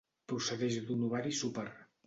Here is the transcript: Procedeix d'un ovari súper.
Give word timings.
Procedeix 0.31 0.79
d'un 0.87 1.05
ovari 1.11 1.37
súper. 1.43 1.71